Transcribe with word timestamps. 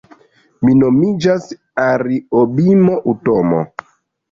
Mi 0.61 0.71
nomiĝas 0.79 1.45
Ariobimo 1.85 2.99
Utomo 3.15 3.63